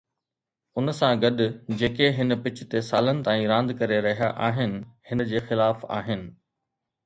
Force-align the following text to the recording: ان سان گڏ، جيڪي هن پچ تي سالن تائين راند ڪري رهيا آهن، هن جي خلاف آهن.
ان 0.81 0.91
سان 0.99 1.19
گڏ، 1.23 1.43
جيڪي 1.81 2.07
هن 2.21 2.37
پچ 2.47 2.57
تي 2.71 2.81
سالن 2.89 3.21
تائين 3.27 3.47
راند 3.53 3.77
ڪري 3.83 4.03
رهيا 4.09 4.33
آهن، 4.49 4.77
هن 5.09 5.27
جي 5.31 5.47
خلاف 5.49 5.89
آهن. 6.03 6.29